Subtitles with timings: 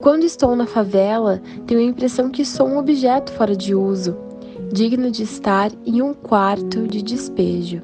[0.00, 4.16] Quando estou na favela, tenho a impressão que sou um objeto fora de uso,
[4.72, 7.82] digno de estar em um quarto de despejo.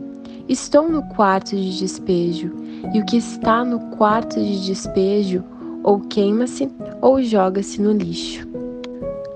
[0.49, 2.51] Estou no quarto de despejo,
[2.95, 5.45] e o que está no quarto de despejo
[5.85, 6.71] ou queima-se
[7.03, 8.49] ou joga-se no lixo.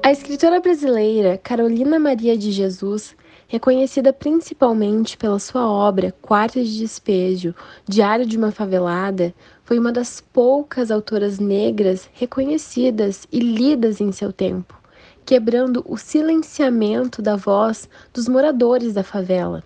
[0.02, 3.14] A escritora brasileira Carolina Maria de Jesus,
[3.50, 7.52] reconhecida principalmente pela sua obra Quarto de Despejo,
[7.84, 9.34] Diário de uma Favelada,
[9.64, 14.80] foi uma das poucas autoras negras reconhecidas e lidas em seu tempo,
[15.26, 19.64] quebrando o silenciamento da voz dos moradores da favela.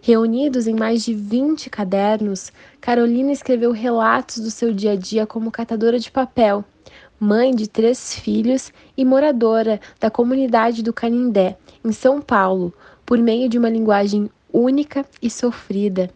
[0.00, 5.50] Reunidos em mais de 20 cadernos, Carolina escreveu relatos do seu dia a dia como
[5.50, 6.64] catadora de papel,
[7.18, 12.72] mãe de três filhos e moradora da comunidade do Canindé, em São Paulo,
[13.04, 16.10] por meio de uma linguagem única e sofrida.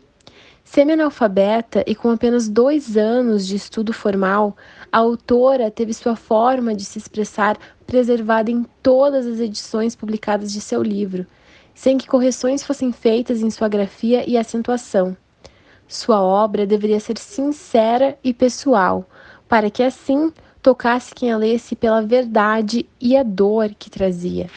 [0.65, 4.57] Semi-analfabeta e com apenas dois anos de estudo formal,
[4.91, 10.61] a autora teve sua forma de se expressar preservada em todas as edições publicadas de
[10.61, 11.27] seu livro,
[11.75, 15.17] sem que correções fossem feitas em sua grafia e acentuação.
[15.87, 19.07] Sua obra deveria ser sincera e pessoal,
[19.47, 20.33] para que assim
[20.63, 24.49] tocasse quem a lesse pela verdade e a dor que trazia.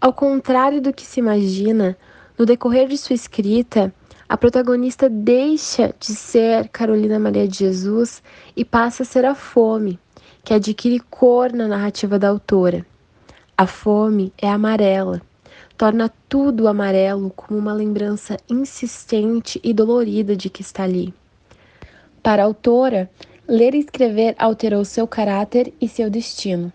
[0.00, 1.96] Ao contrário do que se imagina,
[2.38, 3.92] no decorrer de sua escrita,
[4.28, 8.22] a protagonista deixa de ser Carolina Maria de Jesus
[8.56, 9.98] e passa a ser a fome,
[10.44, 12.86] que adquire cor na narrativa da autora.
[13.58, 15.20] A fome é amarela,
[15.76, 21.12] torna tudo amarelo como uma lembrança insistente e dolorida de que está ali.
[22.22, 23.10] Para a autora,
[23.48, 26.72] ler e escrever alterou seu caráter e seu destino.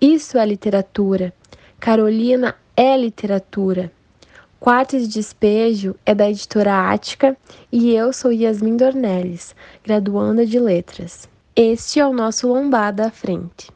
[0.00, 1.32] Isso é literatura.
[1.78, 3.90] Carolina é literatura.
[4.58, 7.36] Quarto de Despejo é da editora Ática
[7.70, 9.54] e eu sou Yasmin Dornelles,
[9.84, 11.28] graduanda de Letras.
[11.54, 13.70] Este é o nosso Lombada à Frente.